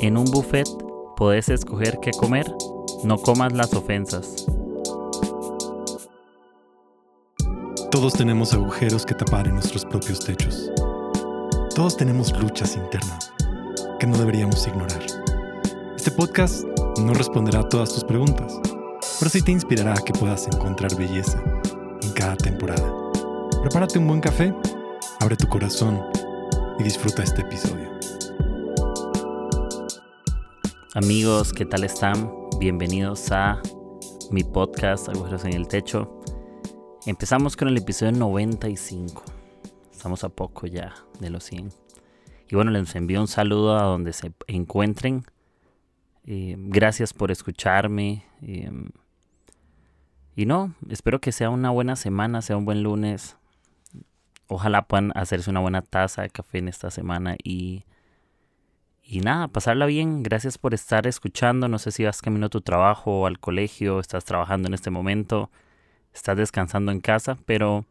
[0.00, 0.68] En un buffet
[1.16, 2.46] podés escoger qué comer,
[3.02, 4.46] no comas las ofensas.
[7.90, 10.70] Todos tenemos agujeros que tapar en nuestros propios techos.
[11.74, 13.32] Todos tenemos luchas internas
[13.98, 15.04] que no deberíamos ignorar.
[15.96, 16.64] Este podcast
[17.00, 18.60] no responderá a todas tus preguntas,
[19.18, 21.42] pero sí te inspirará a que puedas encontrar belleza
[22.02, 22.88] en cada temporada.
[23.62, 24.54] Prepárate un buen café,
[25.18, 26.00] abre tu corazón
[26.78, 27.87] y disfruta este episodio.
[30.98, 32.28] Amigos, ¿qué tal están?
[32.58, 33.62] Bienvenidos a
[34.32, 36.20] mi podcast Agujeros en el Techo.
[37.06, 39.22] Empezamos con el episodio 95.
[39.92, 41.70] Estamos a poco ya de los 100.
[42.50, 45.24] Y bueno, les envío un saludo a donde se encuentren.
[46.26, 48.24] Eh, gracias por escucharme.
[48.42, 48.72] Eh,
[50.34, 53.36] y no, espero que sea una buena semana, sea un buen lunes.
[54.48, 57.84] Ojalá puedan hacerse una buena taza de café en esta semana y,
[59.10, 60.22] y nada, pasarla bien.
[60.22, 61.66] Gracias por estar escuchando.
[61.66, 65.50] No sé si vas camino a tu trabajo al colegio, estás trabajando en este momento,
[66.12, 67.86] estás descansando en casa, pero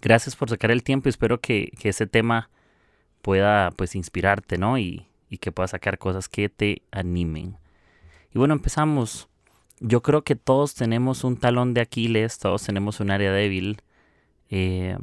[0.00, 2.50] gracias por sacar el tiempo y espero que, que ese tema
[3.20, 4.78] pueda pues inspirarte, ¿no?
[4.78, 7.56] Y, y que puedas sacar cosas que te animen.
[8.32, 9.28] Y bueno, empezamos.
[9.80, 13.82] Yo creo que todos tenemos un talón de Aquiles, todos tenemos un área débil.
[14.50, 14.96] Eh,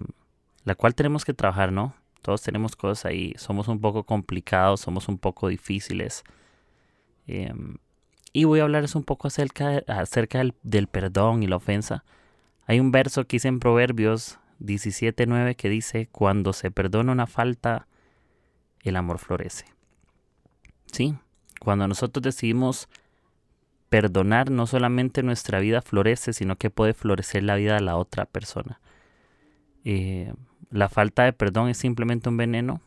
[0.64, 1.94] la cual tenemos que trabajar, ¿no?
[2.24, 6.24] Todos tenemos cosas ahí, somos un poco complicados, somos un poco difíciles.
[7.28, 7.76] Em,
[8.32, 9.84] y voy a hablarles un poco acerca,
[10.64, 12.06] del, perdón y la ofensa.
[12.66, 17.88] Hay un verso que dice en Proverbios 17.9 que dice, cuando se perdona una falta,
[18.84, 19.66] el amor florece.
[20.94, 21.18] Sí,
[21.60, 22.88] cuando nosotros decidimos
[23.90, 28.24] perdonar, no solamente nuestra vida florece, sino que puede florecer la vida de la otra
[28.24, 28.80] persona.
[29.84, 30.34] Eh,
[30.70, 32.82] la falta de perdón es simplemente un veneno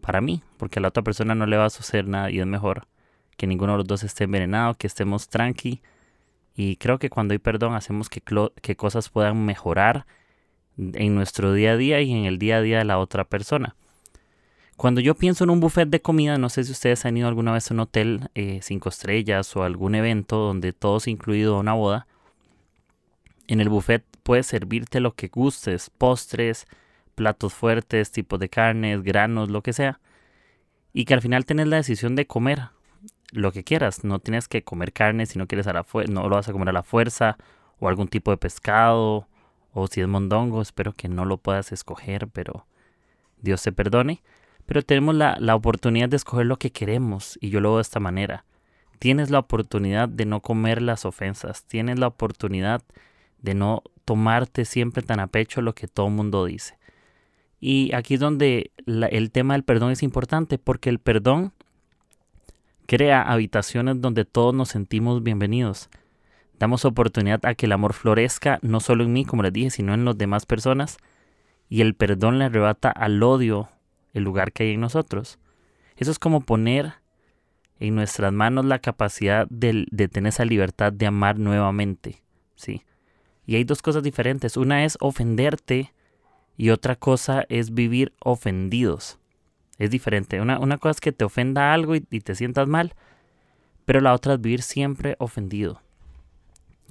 [0.00, 2.46] para mí, porque a la otra persona no le va a suceder nada y es
[2.46, 2.86] mejor
[3.36, 5.80] que ninguno de los dos esté envenenado, que estemos tranqui.
[6.54, 8.22] Y creo que cuando hay perdón hacemos que,
[8.60, 10.06] que cosas puedan mejorar
[10.76, 13.74] en nuestro día a día y en el día a día de la otra persona.
[14.76, 17.52] Cuando yo pienso en un buffet de comida, no sé si ustedes han ido alguna
[17.52, 22.06] vez a un hotel eh, cinco estrellas o algún evento donde todos incluido una boda.
[23.46, 26.66] En el buffet puedes servirte lo que gustes, postres,
[27.14, 30.00] platos fuertes, tipos de carnes, granos, lo que sea.
[30.92, 32.70] Y que al final tenés la decisión de comer
[33.30, 34.02] lo que quieras.
[34.02, 36.70] No tienes que comer carne si no quieres a la no lo vas a comer
[36.70, 37.36] a la fuerza
[37.78, 39.28] o algún tipo de pescado
[39.72, 42.66] o si es mondongo, espero que no lo puedas escoger, pero
[43.42, 44.22] Dios te perdone.
[44.66, 47.82] Pero tenemos la, la oportunidad de escoger lo que queremos y yo lo veo de
[47.82, 48.44] esta manera.
[49.00, 52.82] Tienes la oportunidad de no comer las ofensas, tienes la oportunidad
[53.44, 56.78] de no tomarte siempre tan a pecho lo que todo el mundo dice.
[57.60, 61.52] Y aquí es donde el tema del perdón es importante, porque el perdón
[62.86, 65.90] crea habitaciones donde todos nos sentimos bienvenidos.
[66.58, 69.92] Damos oportunidad a que el amor florezca, no solo en mí, como les dije, sino
[69.92, 70.96] en las demás personas.
[71.68, 73.68] Y el perdón le arrebata al odio
[74.14, 75.38] el lugar que hay en nosotros.
[75.96, 76.94] Eso es como poner
[77.78, 82.22] en nuestras manos la capacidad de, de tener esa libertad de amar nuevamente.
[82.54, 82.82] ¿sí?
[83.46, 84.56] Y hay dos cosas diferentes.
[84.56, 85.92] Una es ofenderte
[86.56, 89.18] y otra cosa es vivir ofendidos.
[89.78, 90.40] Es diferente.
[90.40, 92.94] Una, una cosa es que te ofenda algo y, te sientas mal,
[93.84, 95.80] pero la otra es vivir siempre ofendido.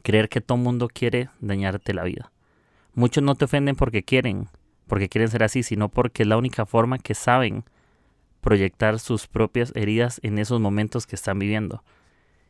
[0.03, 2.31] Creer que todo mundo quiere dañarte la vida.
[2.93, 4.49] Muchos no te ofenden porque quieren,
[4.87, 7.63] porque quieren ser así, sino porque es la única forma que saben
[8.41, 11.83] proyectar sus propias heridas en esos momentos que están viviendo.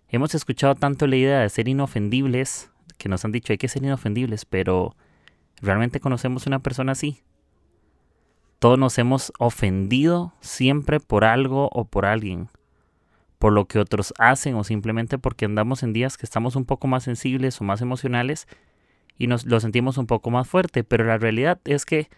[0.09, 3.83] Hemos escuchado tanto la idea de ser inofendibles que nos han dicho hay que ser
[3.83, 4.95] inofendibles, pero
[5.61, 7.21] ¿realmente conocemos una persona así?
[8.59, 12.47] Todos nos hemos ofendido siempre por algo o por alguien,
[13.37, 16.87] por lo que otros hacen o simplemente porque andamos en días que estamos un poco
[16.87, 18.47] más sensibles o más emocionales
[19.17, 22.09] y nos lo sentimos un poco más fuerte, pero la realidad es que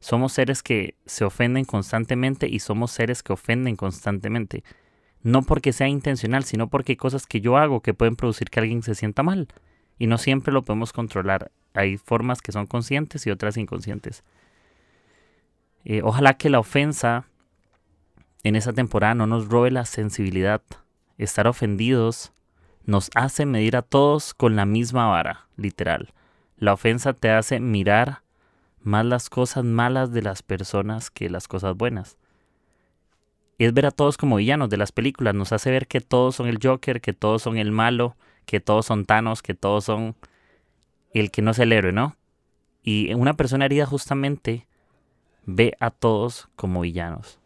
[0.00, 4.64] somos seres que se ofenden constantemente y somos seres que ofenden constantemente.
[5.22, 8.58] No porque sea intencional, sino porque hay cosas que yo hago que pueden producir que
[8.58, 9.46] alguien se sienta mal
[9.98, 11.50] y no siempre lo podemos controlar.
[11.74, 14.24] Hay formas que son conscientes y otras inconscientes.
[15.84, 17.26] Eh, ojalá que la ofensa
[18.42, 20.62] en esa temporada no nos robe la sensibilidad.
[21.18, 22.32] Estar ofendidos
[22.84, 26.12] nos hace medir a todos con la misma vara, literal.
[26.56, 28.22] La ofensa te hace mirar
[28.80, 32.16] más las cosas malas de las personas que las cosas buenas.
[33.58, 36.48] Es ver a todos como villanos de las películas, nos hace ver que todos son
[36.48, 38.16] el Joker, que todos son el malo,
[38.46, 40.16] que todos son tanos, que todos son
[41.14, 42.16] el que no es el héroe, ¿no?
[42.82, 44.66] Y una persona herida justamente
[45.44, 47.38] ve a todos como villanos.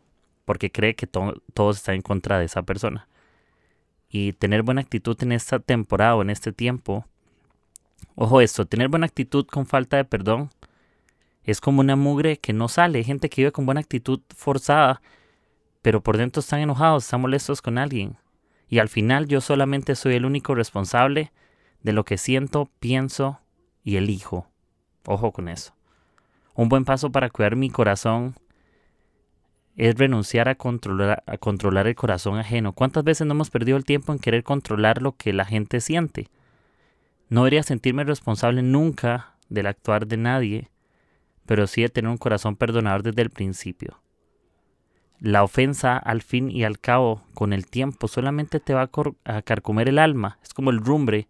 [0.46, 3.08] porque cree que todo está en contra de esa persona.
[4.08, 7.04] Y tener buena actitud en esta temporada o en este tiempo,
[8.14, 10.50] ojo esto, tener buena actitud con falta de perdón
[11.42, 12.98] es como una mugre que no sale.
[12.98, 15.02] Hay gente que vive con buena actitud forzada,
[15.82, 18.16] pero por dentro están enojados, están molestos con alguien.
[18.68, 21.32] Y al final yo solamente soy el único responsable
[21.82, 23.40] de lo que siento, pienso
[23.84, 24.48] y elijo.
[25.06, 25.74] Ojo con eso.
[26.54, 28.34] Un buen paso para cuidar mi corazón
[29.76, 31.22] es renunciar a controlar,
[31.86, 32.72] el corazón ajeno.
[32.72, 36.28] ¿Cuántas veces no hemos perdido el tiempo en querer controlar lo que la gente siente?
[37.28, 40.70] No debería sentirme responsable nunca del actuar de nadie,
[41.44, 44.00] pero sí de tener un corazón perdonador desde el principio.
[45.18, 48.90] La ofensa, al fin y al cabo, con el tiempo, solamente te va
[49.24, 50.38] a, carcomer el alma.
[50.42, 51.28] Es como el rumbre,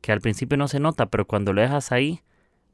[0.00, 2.20] que al principio no se nota, pero cuando lo dejas ahí,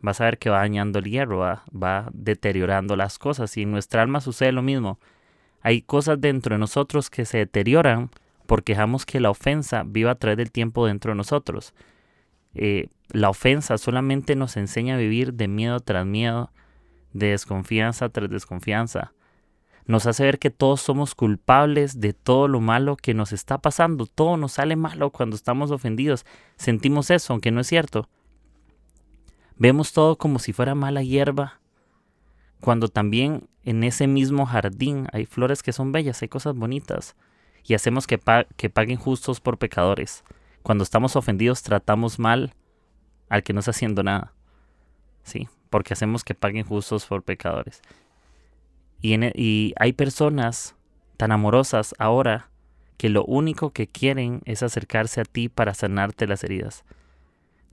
[0.01, 3.57] vas a ver que va dañando el hierro, va, deteriorando las cosas.
[3.57, 4.99] Y en nuestra alma sucede lo mismo.
[5.63, 8.11] Hay cosas dentro de nosotros que se deterioran
[8.47, 11.75] porque dejamos que la ofensa viva a través del tiempo dentro de nosotros.
[12.55, 16.51] Eh, la ofensa solamente nos enseña a vivir de miedo tras miedo,
[17.13, 19.13] de desconfianza tras desconfianza.
[19.87, 24.07] Nos hace ver que todos somos culpables de todo lo malo que nos está pasando.
[24.07, 26.25] Todo nos sale malo cuando estamos ofendidos.
[26.57, 28.09] Sentimos eso, aunque no es cierto.
[29.57, 31.61] Vemos todo como si fuera mala hierba,
[32.61, 37.15] cuando también en ese mismo jardín hay flores que son bellas, hay cosas bonitas,
[37.63, 40.25] y hacemos que, paguen justos por pecadores.
[40.63, 42.55] Cuando estamos ofendidos tratamos mal
[43.29, 44.33] al que no está haciendo nada.
[45.23, 47.81] Sí, porque hacemos que paguen justos por pecadores.
[49.05, 50.77] Y, e, y hay personas
[51.19, 52.49] tan amorosas ahora
[52.97, 56.85] que lo único que quieren es acercarse a ti para sanarte las heridas.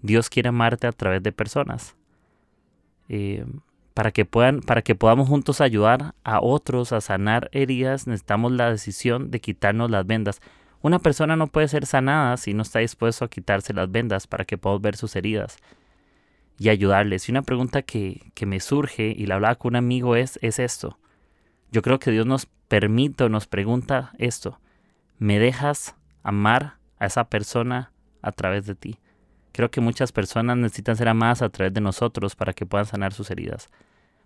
[0.01, 1.95] Dios quiere amarte a través de personas.
[3.07, 3.45] Eh,
[3.93, 8.69] para, que puedan, para que podamos juntos ayudar a otros a sanar heridas, necesitamos la
[8.69, 10.41] decisión de quitarnos las vendas.
[10.81, 14.43] Una persona no puede ser sanada si no está dispuesto a quitarse las vendas para
[14.43, 15.55] que podamos ver sus heridas
[16.59, 17.29] y ayudarles.
[17.29, 20.59] Y una pregunta que, que me surge y la hablaba con un amigo es, es
[20.59, 20.97] esto.
[21.71, 24.59] Yo creo que Dios nos permite o nos pregunta esto.
[25.17, 28.99] ¿Me dejas amar a esa persona a través de ti?
[29.53, 33.13] Creo que muchas personas necesitan ser amadas a través de nosotros para que puedan sanar
[33.13, 33.69] sus heridas,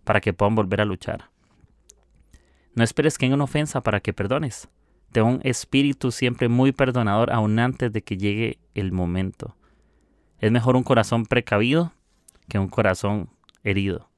[0.04, 1.30] para que puedan volver a luchar.
[2.74, 4.68] No esperes que haya una ofensa para que perdones.
[5.12, 9.56] Ten un espíritu siempre muy perdonador aún antes de que llegue el momento.
[10.40, 11.94] Es mejor un corazón precavido
[12.50, 13.30] que un corazón
[13.64, 14.10] herido.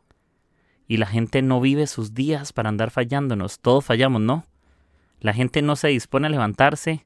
[0.87, 3.59] Y la gente no vive sus días para andar fallándonos.
[3.59, 4.45] Todos fallamos, ¿no?
[5.19, 7.05] La gente no se dispone a levantarse,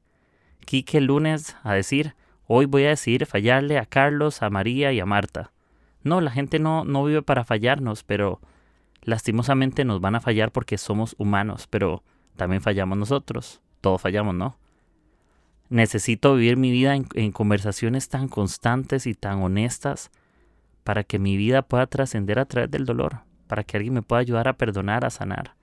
[0.64, 2.14] Quique el lunes, a decir,
[2.46, 5.52] Hoy voy a decidir fallarle a Carlos, a María y a Marta.
[6.02, 8.40] No, la gente no, no vive para fallarnos, pero
[9.02, 12.02] lastimosamente nos van a fallar porque somos humanos, pero
[12.36, 13.62] también fallamos nosotros.
[13.80, 14.58] Todos fallamos, ¿no?
[15.70, 20.10] Necesito vivir mi vida en, en conversaciones tan constantes y tan honestas
[20.84, 23.20] para que mi vida pueda trascender a través del dolor,
[23.52, 25.54] para que alguien me pueda ayudar a perdonar, a sanar,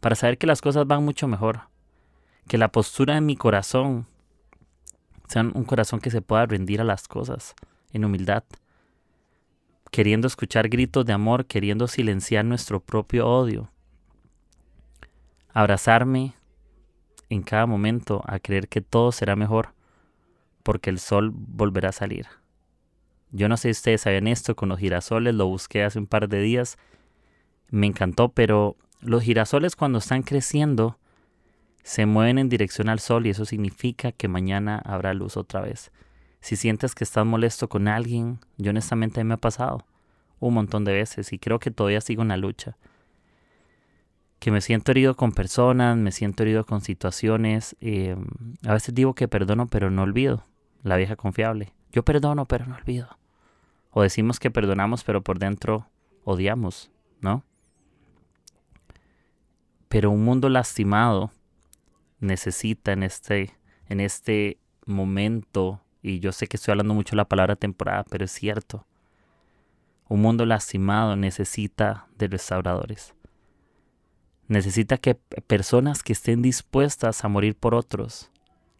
[0.00, 1.68] para saber que las cosas van mucho mejor,
[2.48, 4.06] que la postura de mi corazón
[5.28, 7.54] sean un corazón que se pueda rendir a las cosas
[7.92, 8.42] en humildad,
[9.90, 13.70] queriendo escuchar gritos de amor, queriendo silenciar nuestro propio odio,
[15.52, 16.32] abrazarme
[17.28, 19.74] en cada momento a creer que todo será mejor,
[20.62, 22.39] porque el sol volverá a salir.
[23.32, 26.28] Yo no sé si ustedes saben esto con los girasoles, lo busqué hace un par
[26.28, 26.78] de días,
[27.70, 30.98] me encantó, pero los girasoles cuando están creciendo
[31.82, 35.90] se mueven en dirección al sol y eso significa que mañana habrá luz otra vez.
[36.40, 39.86] Si sientes que estás molesto con alguien, yo honestamente me ha pasado
[40.40, 42.76] un montón de veces y creo que todavía sigo en la lucha.
[44.38, 47.76] Que me siento herido con personas, me siento herido con situaciones.
[47.80, 48.16] Eh,
[48.66, 50.44] a veces digo que perdono pero no olvido.
[50.82, 51.74] La vieja confiable.
[51.92, 53.19] Yo perdono pero no olvido.
[53.90, 55.86] O decimos que perdonamos pero por dentro
[56.24, 57.44] odiamos, ¿no?
[59.88, 61.32] Pero un mundo lastimado
[62.20, 63.56] necesita en este,
[63.88, 68.24] en este momento, y yo sé que estoy hablando mucho de la palabra temporada, pero
[68.24, 68.86] es cierto,
[70.08, 73.14] un mundo lastimado necesita de restauradores.
[74.48, 78.30] Necesita que personas que estén dispuestas a morir por otros,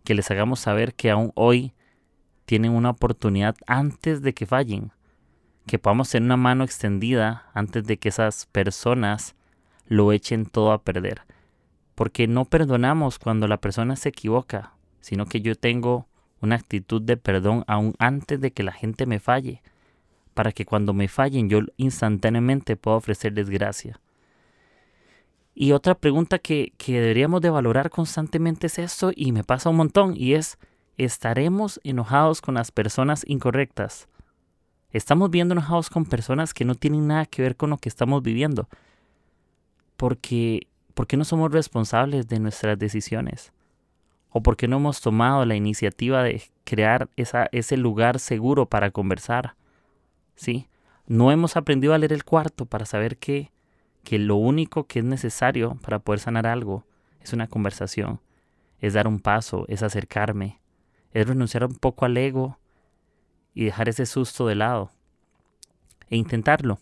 [0.04, 1.72] que les hagamos saber que aún hoy
[2.44, 4.90] tienen una oportunidad antes de que fallen,
[5.70, 9.36] que podamos tener una mano extendida antes de que esas personas
[9.86, 11.22] lo echen todo a perder
[12.00, 14.72] porque no perdonamos cuando la persona se equivoca,
[15.02, 16.06] sino que yo tengo
[16.40, 19.60] una actitud de perdón aún antes de que la gente me falle,
[20.32, 24.00] para que cuando me fallen yo instantáneamente pueda ofrecerles gracia.
[25.54, 29.76] Y otra pregunta que, que deberíamos de valorar constantemente es esto, y me pasa un
[29.76, 30.56] montón, y es,
[30.96, 34.08] ¿estaremos enojados con las personas incorrectas?
[34.92, 38.22] Estamos viendo enojados con personas que no tienen nada que ver con lo que estamos
[38.22, 38.68] viviendo.
[39.96, 43.52] Porque, porque no somos responsables de nuestras decisiones.
[44.30, 49.54] O porque no hemos tomado la iniciativa de crear esa, ese lugar seguro para conversar.
[50.34, 50.68] ¿Sí?
[51.06, 53.50] No hemos aprendido a leer el cuarto para saber que,
[54.02, 56.84] que lo único que es necesario para poder sanar algo
[57.20, 58.20] es una conversación,
[58.80, 60.60] es dar un paso, es acercarme,
[61.12, 62.58] es renunciar un poco al ego
[63.60, 64.90] y dejar ese susto de lado
[66.08, 66.78] e intentarlo.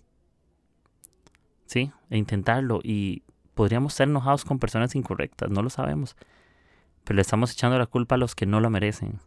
[1.67, 1.91] ¿Sí?
[2.09, 6.15] E intentarlo y podríamos ser enojados con personas incorrectas, no lo sabemos,
[7.03, 9.19] pero le estamos echando la culpa a los que no lo merecen.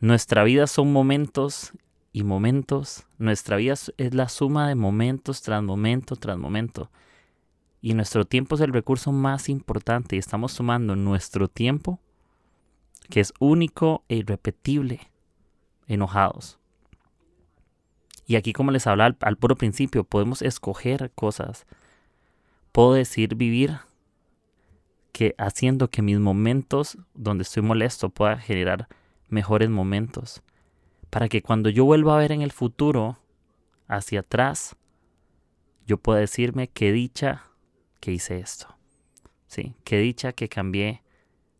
[0.00, 1.72] Nuestra vida son momentos
[2.12, 3.06] y momentos.
[3.16, 6.90] Nuestra vida es la suma de momentos tras momento tras momento.
[7.80, 12.00] Y nuestro tiempo es el recurso más importante y estamos sumando nuestro tiempo,
[13.08, 15.10] que es único e irrepetible,
[15.88, 16.58] enojados.
[18.26, 21.66] Y aquí, como les hablaba al, puro principio, podemos escoger cosas.
[22.72, 23.78] Puedo decir vivir
[25.12, 28.86] que haciendo que mis momentos donde estoy molesto pueda generar
[29.28, 30.42] mejores momentos.
[31.10, 33.18] Para que cuando yo vuelva a ver en el futuro,
[33.88, 34.76] hacia atrás,
[35.86, 37.44] yo pueda decirme qué dicha
[37.98, 38.76] que hice esto.
[39.46, 41.02] Sí, qué dicha que cambié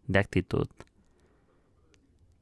[0.06, 0.68] de actitud.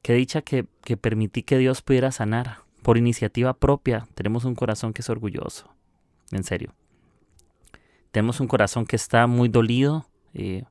[0.01, 0.65] Qué dicha que,
[0.99, 2.59] permití que Dios pudiera sanar.
[2.81, 5.73] Por iniciativa propia, tenemos un corazón que es orgulloso.
[6.31, 6.73] En serio.
[8.11, 10.05] Tenemos un corazón que está muy dolido.
[10.33, 10.63] Eh,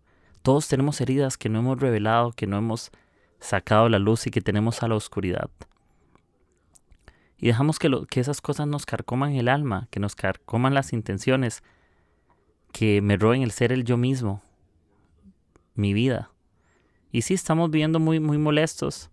[0.43, 2.91] todos tenemos heridas que no hemos revelado, que no hemos
[3.41, 5.51] sacado la luz y que tenemos a la oscuridad.
[7.39, 11.63] Y dejamos que, que esas cosas nos carcoman el alma, que nos carcoman las intenciones,
[12.73, 14.43] que me roben el ser el yo mismo,
[15.75, 16.31] mi vida.
[17.13, 19.11] Y sí, estamos viviendo muy, muy molestos,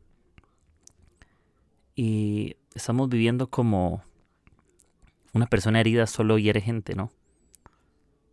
[1.95, 4.03] y estamos viviendo como
[5.33, 7.11] una persona herida solo hiere gente, ¿no?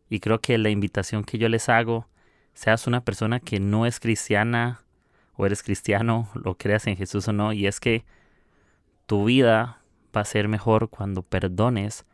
[0.08, 2.06] Y creo que la invitación que yo les hago,
[2.52, 4.82] seas una persona que no es cristiana
[5.34, 8.04] o eres cristiano, lo creas en Jesús o no, y es que
[9.06, 9.82] tu vida
[10.14, 12.04] va a ser mejor cuando perdones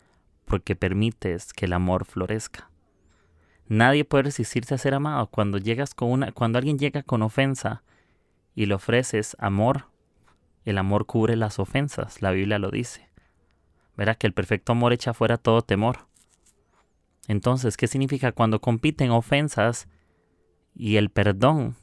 [0.45, 2.71] porque permites que el amor florezca.
[3.69, 5.27] Nadie puede resistirse a ser amado.
[5.27, 7.83] Cuando llegas con una, cuando alguien llega con ofensa
[8.55, 9.87] y le ofreces amor,
[10.67, 13.09] el amor cubre las ofensas, la Biblia lo dice.
[13.97, 16.09] Verá que el perfecto amor echa fuera todo temor.
[17.29, 19.89] Entonces, ¿qué significa cuando compiten ofensas
[20.75, 21.77] y el perdón?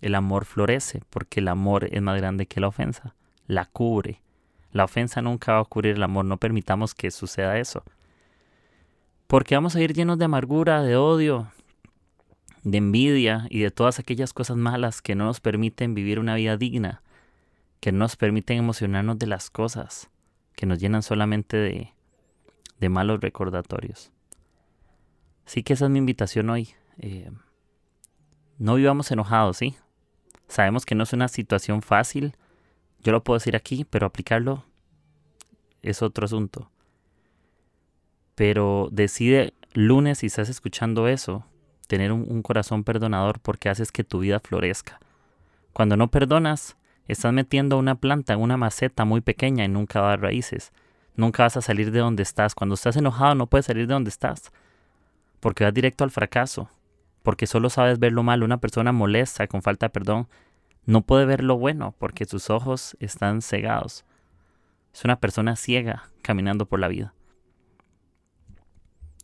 [0.00, 3.16] El amor florece porque el amor es más grande que la ofensa.
[3.46, 4.22] La cubre.
[4.70, 6.24] La ofensa nunca va a cubrir el amor.
[6.24, 7.82] No permitamos que suceda eso.
[9.26, 11.48] Porque vamos a ir llenos de amargura, de odio,
[12.62, 16.56] de envidia y de todas aquellas cosas malas que no nos permiten vivir una vida
[16.56, 17.02] digna
[17.80, 20.10] que nos permiten emocionarnos de las cosas,
[20.54, 21.92] que nos llenan solamente de,
[22.78, 24.12] de malos recordatorios.
[25.46, 26.70] Así que esa es mi invitación hoy.
[26.98, 27.30] Eh,
[28.58, 29.76] no vivamos enojados, ¿sí?
[30.46, 32.34] Sabemos que no es una situación fácil,
[33.02, 34.64] yo lo puedo decir aquí, pero aplicarlo
[35.80, 36.70] es otro asunto.
[38.34, 41.46] Pero decide lunes, si estás escuchando eso,
[41.86, 45.00] tener un, un corazón perdonador porque haces que tu vida florezca.
[45.72, 46.76] Cuando no perdonas,
[47.10, 50.72] Estás metiendo una planta en una maceta muy pequeña y nunca va a dar raíces.
[51.16, 52.54] Nunca vas a salir de donde estás.
[52.54, 54.52] Cuando estás enojado no puedes salir de donde estás.
[55.40, 56.70] Porque vas directo al fracaso.
[57.24, 58.44] Porque solo sabes ver lo malo.
[58.44, 60.28] Una persona molesta, con falta de perdón,
[60.86, 64.04] no puede ver lo bueno porque sus ojos están cegados.
[64.94, 67.12] Es una persona ciega caminando por la vida.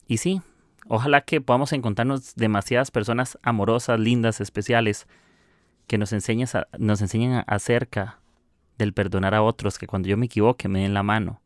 [0.08, 0.42] Y sí,
[0.88, 5.06] ojalá que podamos encontrarnos demasiadas personas amorosas, lindas, especiales,
[5.86, 6.12] que nos,
[6.78, 8.18] nos enseñen acerca
[8.78, 11.40] del perdonar a otros, que cuando yo me equivoque me den la mano,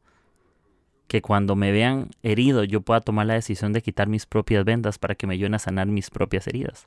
[1.07, 4.99] que cuando me vean herido yo pueda tomar la decisión de quitar mis propias vendas
[4.99, 6.87] para que me ayuden a sanar mis propias heridas.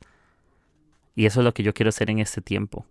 [1.16, 2.86] Y eso es lo que yo quiero hacer en este tiempo.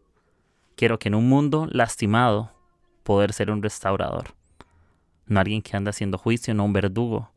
[0.77, 2.51] Quiero que en un mundo lastimado
[3.03, 4.35] poder ser un restaurador.
[5.27, 7.31] No alguien que anda haciendo juicio, no un verdugo.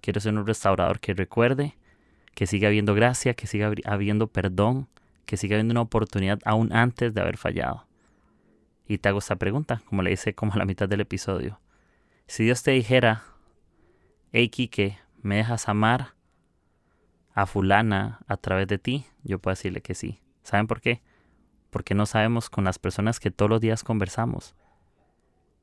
[0.00, 1.76] Quiero ser un restaurador que recuerde
[2.34, 4.86] que siga habiendo gracia, que siga habiendo perdón,
[5.28, 7.86] que siga habiendo una oportunidad aún antes de haber fallado.
[8.86, 11.60] Y te hago esta pregunta, como le hice como a la mitad del episodio.
[12.26, 13.24] Si Dios te dijera,
[14.32, 16.14] hey Kike, ¿me dejas amar
[17.34, 19.04] a fulana a través de ti?
[19.22, 20.22] Yo puedo decirle que sí.
[20.42, 21.02] ¿Saben por qué?
[21.68, 24.54] Porque no sabemos con las personas que todos los días conversamos.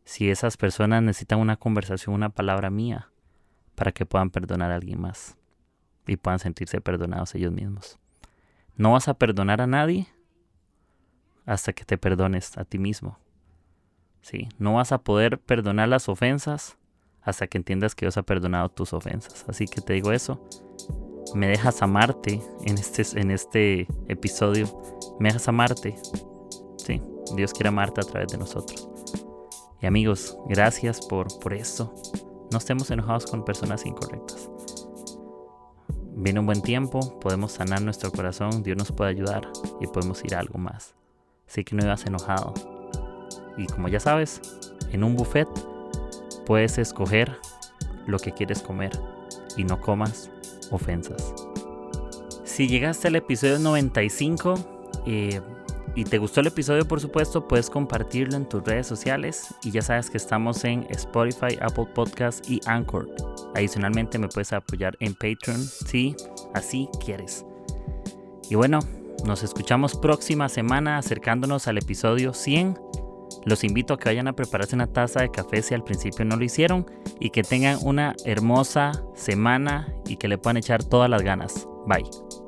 [0.04, 3.10] Si esas personas necesitan una conversación, una palabra mía,
[3.74, 5.38] para que puedan perdonar a alguien más.
[6.06, 7.98] y puedan sentirse perdonados ellos mismos.
[8.77, 10.08] No vas a perdonar a nadie
[11.46, 13.20] hasta que te perdones a ti mismo.
[14.22, 14.50] ¿Sí?
[14.58, 16.77] No vas a poder perdonar las ofensas
[17.22, 19.46] hasta que entiendas que Dios ha perdonado tus ofensas.
[19.48, 20.44] Así que te digo eso.
[21.34, 24.67] Me dejas amarte en este, en este episodio.
[25.20, 25.96] Me dejas amarte.
[26.77, 27.01] Sí,
[27.36, 28.89] Dios quiere amarte a través de nosotros.
[29.82, 31.94] Y amigos, gracias por, por esto.
[32.51, 34.50] No estemos enojados con personas incorrectas.
[36.18, 39.50] Viene un buen tiempo, podemos sanar nuestro corazón, Dios nos puede ayudar
[39.82, 40.96] y podemos ir a algo más.
[41.46, 42.54] Así que no ibas enojado.
[43.58, 44.42] Y como ya sabes,
[44.92, 45.50] en un buffet
[46.46, 47.38] puedes escoger
[48.08, 48.92] lo que quieres comer
[49.58, 50.32] y no comas
[50.72, 51.34] ofensas.
[52.46, 55.42] Si llegaste al episodio 95 eh,
[55.96, 59.82] y te gustó el episodio, por supuesto, puedes compartirlo en tus redes sociales y ya
[59.82, 63.10] sabes que estamos en Spotify, Apple Podcasts y Anchor.
[63.56, 66.16] Adicionalmente me puedes apoyar en Patreon si
[66.54, 67.46] así quieres.
[68.50, 68.80] Y bueno,
[69.25, 72.78] nos escuchamos próxima semana acercándonos al episodio 100.
[73.46, 76.36] Los invito a que vayan a prepararse una taza de café si al principio no
[76.36, 76.86] lo hicieron
[77.20, 81.68] y que tengan una hermosa semana y que le puedan echar todas las ganas.
[81.88, 82.45] Bye.